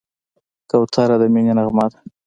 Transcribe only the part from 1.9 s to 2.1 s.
ده.